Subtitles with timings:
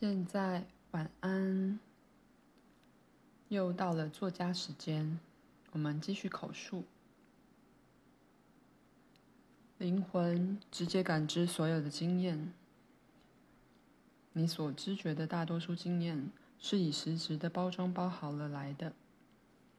[0.00, 1.80] 现在晚安，
[3.48, 5.18] 又到了作家时间，
[5.72, 6.84] 我们继续口述。
[9.76, 12.52] 灵魂直接感知所有的经验，
[14.34, 16.30] 你所知觉的大多数经验
[16.60, 18.92] 是以实质的包装包好了来的，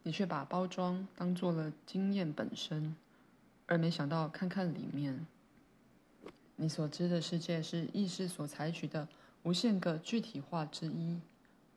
[0.04, 2.94] 你却把包装当做了经验本身，
[3.68, 5.26] 而没想到看看里面。
[6.58, 9.08] 你所知的世界是意识所采取的。
[9.44, 11.20] 无限个具体化之一，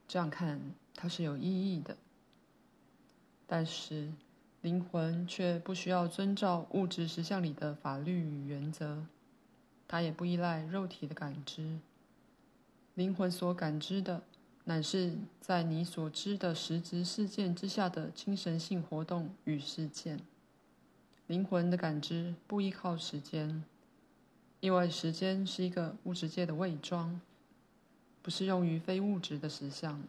[0.08, 0.60] 这样看
[0.94, 1.96] 它是有意义的。
[3.46, 4.12] 但是
[4.60, 9.04] 灵魂却不需要遵照物质实相里的法律与原则，
[9.86, 11.78] 它也不依赖肉体的感知。
[12.94, 14.22] 灵魂所感知的，
[14.64, 20.20] 乃是在你所知的实质事件之下的精神性活动与事件。
[21.26, 23.64] 灵魂的感知不依靠时间，
[24.60, 27.20] 因为时间是一个物质界的伪装。
[28.22, 30.00] 不是用于非物质的实相，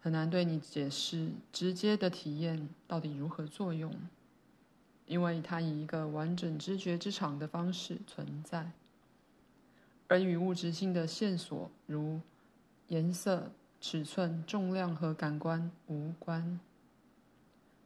[0.00, 3.92] 很难对你解释直接的体验到底如何作用，
[5.06, 8.70] 因为它以一个完整知觉之场的方式存在，
[10.06, 12.20] 而与物质性的线索如
[12.86, 16.60] 颜色、尺寸、重量和感官无关。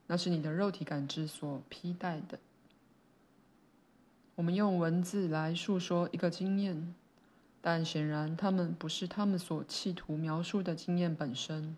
[0.06, 2.38] 那是你的肉体感知所披戴的。
[4.34, 6.94] 我们用文字来述说一个经验。
[7.66, 11.74] 但显然，他们不是他们所企图描述的经验本身。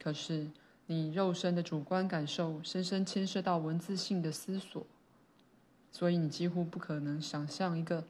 [0.00, 0.48] 可是，
[0.86, 4.86] 你肉身的主观感受深深牵涉到文字性的思索，
[5.92, 8.02] 所以你几乎不可能想象一个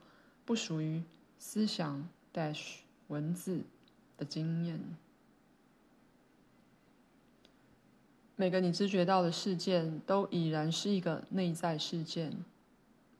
[0.44, 1.02] 不属于
[1.36, 2.76] 思想 dash
[3.08, 3.62] 文字
[4.16, 4.78] 的经验。
[8.36, 12.44] 每个你知觉到的事件，都已然是一个内在事件。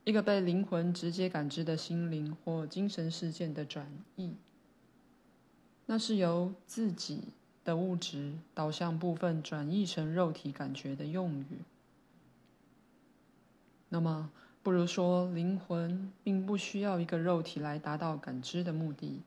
[0.05, 4.35] 一个被灵魂直接感知的心灵或精神事件的转译，
[5.87, 7.29] 那是由自己
[7.65, 11.61] 的物质导向部分转译成肉体感觉的用语。
[13.89, 14.31] 那么，
[14.63, 19.23] 不如说，灵魂并不需要一个肉体来达到感知的目的。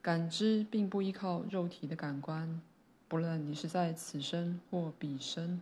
[0.00, 2.62] 感知并不依靠肉体的感官，
[3.08, 5.60] 不论你是在此生或彼生，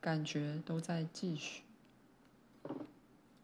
[0.00, 1.62] 感觉都在继续。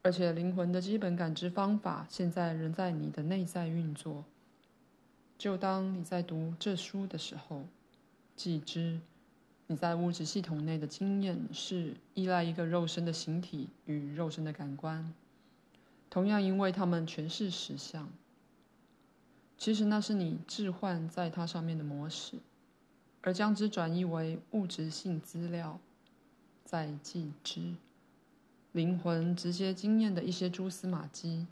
[0.04, 4.24] 而且，灵魂的基本感知方法现在仍在你的内在运作。
[5.38, 7.62] 就当你在读这书的时候，
[8.34, 9.00] 记知
[9.68, 15.14] 你在物质系统内的经验是依赖一个肉身的形体与肉身的感官，
[16.10, 18.08] 同样因为它们全是实相。
[19.56, 22.38] 其实那是你置换在它上面的模式，
[23.20, 25.78] 而将之转译为物质性资料，
[26.64, 27.74] 在记知。
[28.72, 31.46] 灵魂直接经验的一些蛛丝马迹，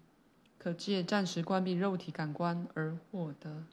[0.58, 3.64] 可借暂时关闭肉体感官而获得。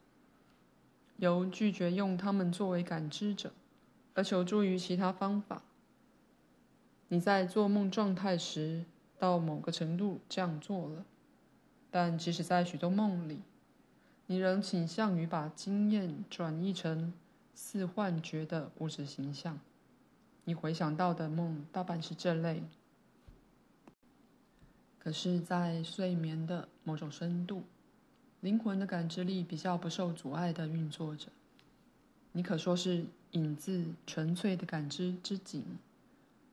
[1.16, 3.53] 由拒绝用它们作为感知者，
[4.13, 5.63] 而求助于其他方法。
[7.07, 8.84] 你在做梦状态时，
[9.18, 11.06] 到某个程度这样做了，
[11.90, 13.40] 但即使在许多梦里，
[14.25, 17.13] 你仍倾向于把经验转译成
[17.56, 19.57] 似幻觉的物质形象。
[20.44, 22.62] 你回想到的梦大半是这类。
[25.07, 27.63] 可是，在睡眠的某种深度，
[28.41, 31.29] 灵魂的感知力比较不受阻碍地运作着。
[32.34, 35.63] 你可说是影子纯粹的感知之井。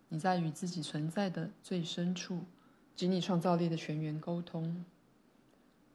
[0.09, 2.45] 你在与自己存在的最深处
[2.95, 4.85] 及你创造力的泉源沟通。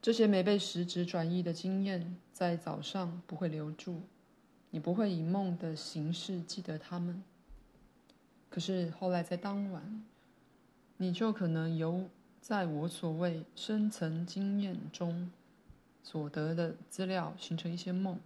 [0.02, 4.02] 这些没被实质转移的经验，在早上不会留住，
[4.70, 7.24] 你不会以梦的形式记得它们。
[8.50, 10.04] 可是后来在当晚，
[10.98, 12.10] 你就可能由。
[12.42, 15.30] 在我所谓深层经验中
[16.02, 18.20] 所得的资料，形成一些梦。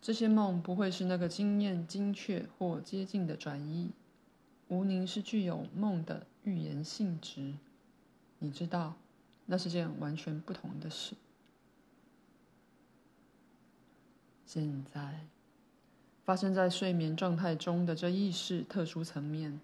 [0.00, 3.90] 这些梦不会是那个经验精确或接近的转移。
[4.68, 7.54] 无宁是具有梦的预言性质。
[8.38, 8.94] 你知道，
[9.46, 11.14] 那是件完全不同的事。
[14.46, 15.26] 现在，
[16.24, 19.60] 发生在睡眠状态中的这意识特殊层面。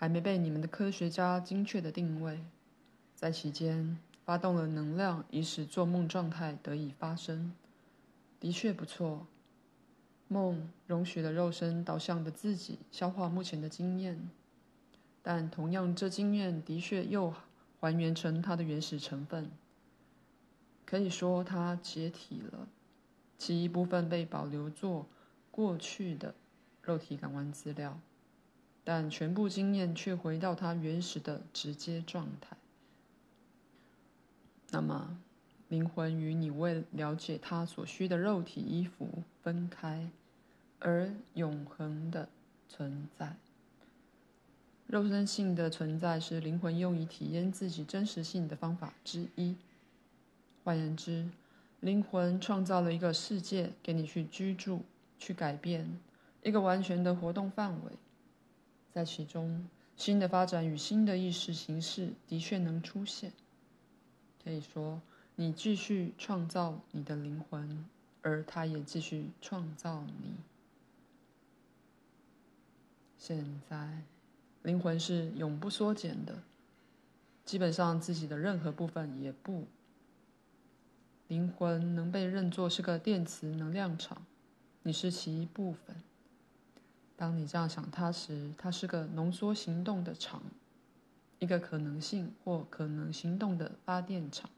[0.00, 2.38] 还没被你们的科学家精确的定位，
[3.16, 7.52] 在其间发动了能量，以使做梦状态得以发生。
[8.38, 9.26] 的确不错，
[10.28, 14.30] 梦容许了肉身导向的自己消化目前的经验，
[15.20, 17.34] 但同样，这经验的确又
[17.80, 19.50] 还原成它的原始成分。
[20.86, 22.68] 可以说，它解体了，
[23.36, 25.08] 其一部分被保留作
[25.50, 26.36] 过去的
[26.82, 27.98] 肉体感官资料。
[28.88, 32.56] 但全部经验却回到它原始的直接状态。
[34.70, 35.18] 那么，
[35.68, 40.08] 灵魂与你为了解它所需的肉体衣服分开，
[40.78, 42.30] 而永恒的
[42.66, 43.36] 存在。
[44.86, 49.54] 肉身性的存在是灵魂用以体验自己真实性的方法之一。
[50.64, 51.28] 换言之，
[51.80, 54.80] 灵魂创造了一个世界给你去居住、
[55.18, 56.00] 去改变，
[56.42, 57.92] 一个完全的活动范围，
[58.98, 59.64] 在其中，
[59.96, 63.32] 新的发展与新的意识形式的确能出现。
[64.42, 65.00] 可以说，
[65.36, 67.84] 你继续创造你的灵魂，
[68.22, 70.34] 而它也继续创造你。
[73.16, 74.02] 现在。
[74.64, 76.42] 灵魂是永不缩减的，
[77.44, 79.68] 基本上自己的任何部分也不。
[81.28, 84.26] 灵魂能被认作是个电磁能量场，
[84.82, 86.02] 你是其一部分。
[87.18, 90.40] 当你这样想它时，它是个浓缩行动的场，
[91.38, 94.48] 一个可能性或可能行动的发电场。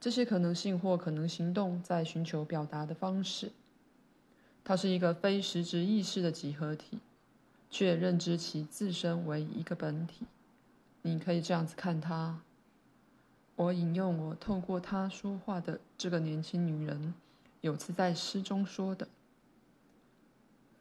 [0.00, 3.52] 这些可能性或可能行动在寻求表达的方式。
[4.64, 6.98] 它是一个非实质意识的集合体。
[7.70, 10.24] 却认知其自身为一个本体，
[11.02, 12.40] 你可以这样子看它。
[13.56, 17.12] 我引用我透过她说话的这个年轻女人，
[17.60, 19.06] 有次在诗中说的：“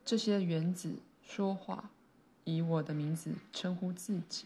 [0.07, 1.89] 这些原子说话，
[2.45, 4.45] 以我的名字称呼自己。”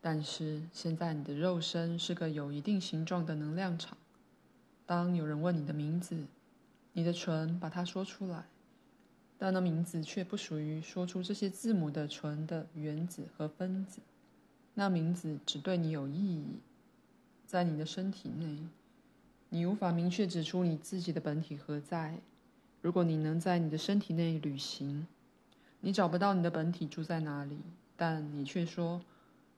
[0.00, 3.98] 但是现在你的肉身是个有一定形状的能量场。
[4.86, 6.26] 当有人问你的名字，
[6.92, 8.44] 你的唇把它说出来。
[9.38, 14.00] 但那名字却不属于说出这些字母的唇的原子和分子，
[14.74, 16.60] 那名字只对你有意义。
[17.44, 18.60] 在你的身体内，
[19.48, 22.20] 你无法明确指出你自己的本体何在。
[22.82, 25.06] 如果你能在你的身体内旅行，
[25.80, 27.60] 你找不到你的本体住在哪里，
[27.96, 29.00] 但你却说：“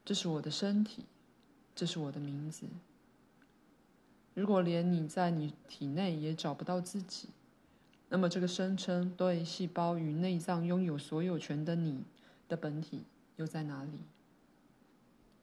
[0.04, 1.06] 这是我的身体，
[1.74, 2.66] 这是我的名字。”
[4.34, 7.28] 如果连你在你体内也找不到自己，
[8.10, 12.04] 那么，这个声称对细胞与内脏拥有所有权的你
[12.46, 13.04] 的本体
[13.36, 13.98] 又在哪里？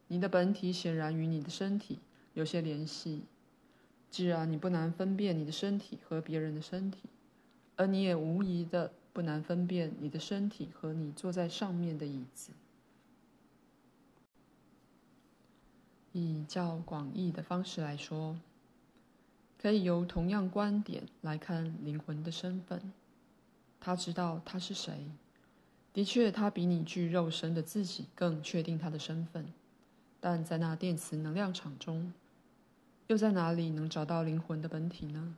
[0.08, 2.00] 你的本体显然与你的身体
[2.34, 3.24] 有些联系。
[4.12, 7.04] 既然你不难分辨你的身体和别人的身体，
[7.82, 12.52] 而你也无疑的不难分辨你的身体和你坐在上面的椅子。
[16.12, 18.38] 以较广义的方式来说。
[19.60, 22.94] 可以由同样观点来看灵魂的身份。
[23.80, 25.08] 他知道他是谁。
[25.92, 29.52] 的确，他比你具肉身的自己更确定他的身份。
[30.20, 32.14] 但在那电磁能量场中，
[33.08, 35.36] 又在哪里能找到灵魂的本体呢？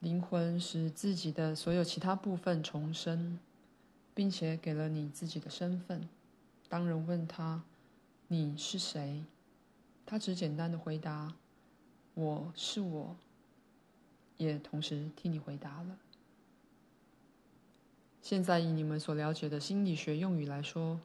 [0.00, 3.38] 灵魂使自己的所有其他部分重生，
[4.14, 6.08] 并且给了你自己的身份。
[6.68, 7.62] 当人问他
[8.28, 9.24] ：“你是谁？”
[10.04, 11.34] 他只简单的回答。
[12.14, 13.16] 我是我，
[14.36, 15.98] 也同时替你回答了。
[18.22, 21.00] 现在以你们所了解的心理学用语来说，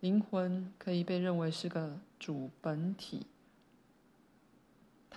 [0.00, 3.26] 灵魂可以被认为是个主本体，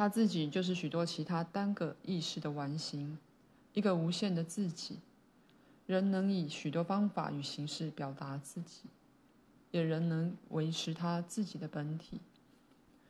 [0.02, 3.20] 他自己就是许多其他单个意识的完形，
[3.74, 4.98] 一个无限的自己。
[5.86, 8.86] 人能以许多方法与形式表达自己，
[9.70, 12.20] 也仍能维持他自己的本体，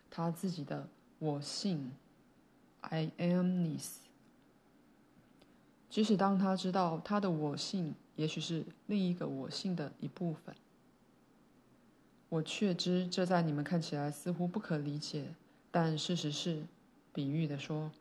[0.10, 0.90] 他自己的
[1.20, 1.94] 我性。
[2.82, 3.92] I amness。
[5.90, 10.54] 即使当他知道他的我性也许是另一个我性的一部分，
[12.28, 15.34] 我确知这在你们看起来似乎不可理解，
[15.72, 16.66] 但事实是，
[17.14, 17.92] 比喻地说，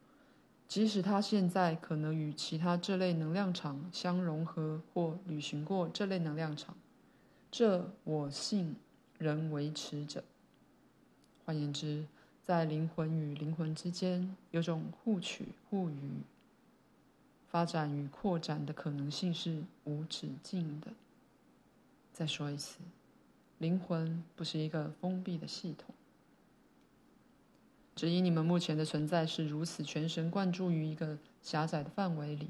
[0.68, 6.76] 即使他现在可能与其他这类能量场相融合或旅行过这类能量场，
[7.50, 8.76] 这我性
[9.18, 10.24] 仍维持着。
[11.44, 12.06] 换言之。
[12.42, 16.22] 在灵魂与灵魂之间，有种互取互予、
[17.48, 20.88] 发展与扩展的可能性是无止境的。
[22.12, 22.80] 再说一次，
[23.58, 25.94] 灵魂不是一个封闭的系统。
[28.00, 32.48] 只因你们目前的存在是如此全神贯注于一个狭窄的范围里，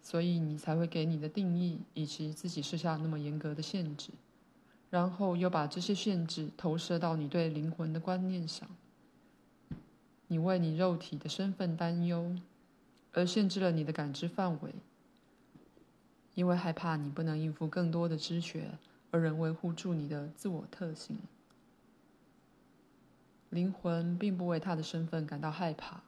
[0.00, 4.12] 所以你才会给你的定义以及自己设下那么严格的限制，
[4.88, 8.66] 然后又把这些限制投射到你对灵魂的观念上。
[10.28, 12.34] 你为你肉体的身份担忧，
[13.12, 14.72] 而限制了你的感知范围，
[16.34, 18.78] 因为害怕你不能应付更多的知觉，
[19.10, 21.18] 而仍维护住你的自我特性。
[23.52, 26.00] 灵魂并不为他的身份感到害怕，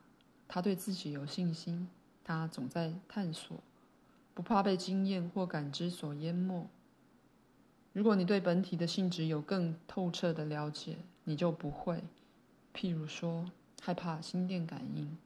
[0.49, 1.87] 他对自己有信心，
[2.25, 3.59] 他总在探索，
[4.33, 6.67] 不怕被经验或感知所淹没。
[7.93, 12.03] 如果你对本体的性质有更透彻的了解，你就不会。
[12.75, 13.45] 譬如说，
[13.83, 15.19] 害怕心电感应，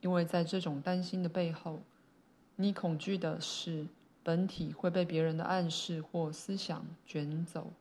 [0.00, 1.82] 因为在这种担心的背后，
[2.54, 3.88] 你恐惧的是
[4.22, 7.72] 本体会被别人的暗示或思想卷走。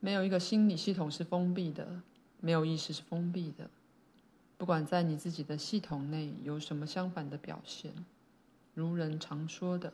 [0.00, 2.02] 没有一个心理系统是封闭的，
[2.40, 3.70] 没有意识是封闭的。
[4.56, 7.92] 不管在你自己的系统内有什么相反的表现，
[8.74, 9.92] 如人常说的，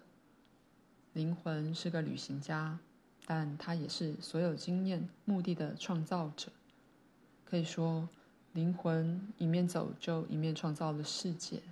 [1.13, 2.79] 灵魂是个旅行家。
[3.27, 6.53] 但他也是所有经验目的的创造者。
[7.47, 8.07] 可以说，
[8.53, 11.63] 灵魂一面走就一面创造了世界。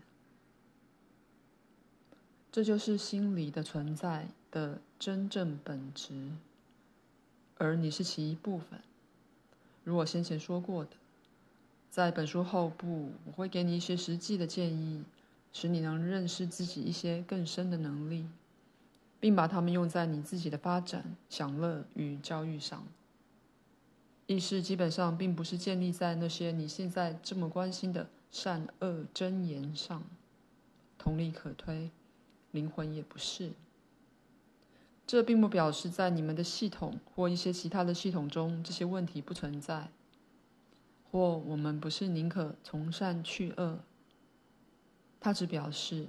[2.51, 6.31] 这就是心理的存在的真正本质，
[7.59, 8.81] 而你是其一部分。
[9.85, 10.91] 如我先前说过的，
[11.91, 15.03] 在本书后部，我会给你一些实际的建议，
[15.53, 18.27] 使你能认识自己一些更深的能力。
[19.23, 22.85] 并把它们用在你自己的发展、享乐与教育上。
[24.27, 30.03] 意识基本上并不是建立在那些你现在这么关心的善恶真言上。
[30.99, 31.93] 同理可推，
[32.51, 33.53] 灵魂也不是。
[35.13, 39.91] 这并不表示在你们的系统或一些其他的系统中这些问题不存在，
[41.11, 43.81] 或我们不是宁可从善去恶。
[45.21, 46.07] 它只表示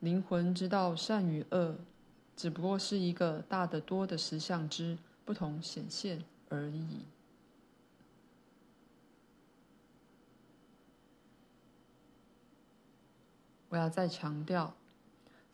[0.00, 1.78] 灵魂知道善与恶。
[2.36, 7.06] 只不过是一个大得多的实相之不同显现而已。
[13.70, 14.74] 我要再强调，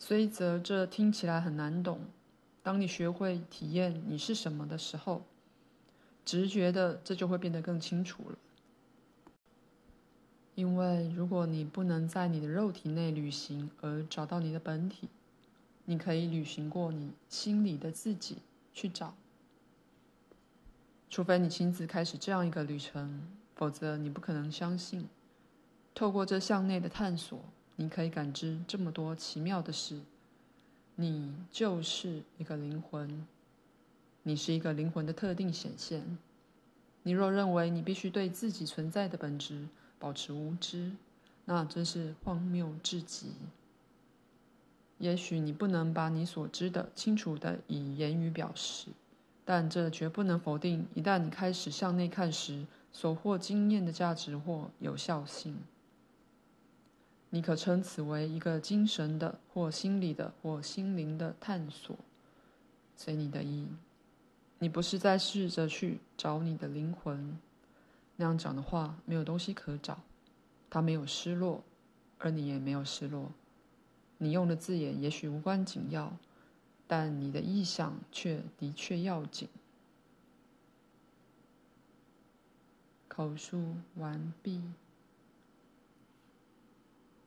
[0.00, 2.00] 虽则这听起来很难懂，
[2.62, 5.22] 当你学会体验你是什么的时候，
[6.24, 8.38] 直觉的这就会变得更清楚了。
[10.54, 15.08] 因为如果你不能在你的肉体内旅行而找到你的本体，
[15.86, 18.36] 你可以旅行过你心里的自己
[18.72, 19.14] 去找，
[21.08, 23.26] 除非你亲自开始这样一个旅程，
[23.56, 25.08] 否则你不可能相信，
[25.94, 27.40] 透过这向内的探索，
[27.76, 30.02] 你可以感知这么多奇妙的事。
[30.94, 33.26] 你就是一个灵魂，
[34.22, 36.18] 你是一个灵魂的特定显现。
[37.02, 39.66] 你若认为你必须对自己存在的本质
[39.98, 40.92] 保持无知，
[41.46, 43.32] 那真是荒谬至极。
[44.98, 48.90] 也许你不能把你所知的清楚的以言语表示，
[49.44, 55.56] 但这绝不能否定一旦你开始向内看时所获经验的价值或有效性。
[57.34, 61.96] 你可称此为一个精神的或心理的或心灵的探索，
[62.94, 63.66] 随你的意。
[64.58, 67.38] 你不是在试着去找你的灵魂，
[68.16, 70.02] 那样讲的话没有东西可找，
[70.68, 71.64] 它没有失落，
[72.18, 73.32] 而你也没有失落。
[74.18, 76.14] 你用的字眼也许无关紧要，
[76.86, 79.48] 但你的意向却的确要紧。
[83.08, 84.62] 口述完毕。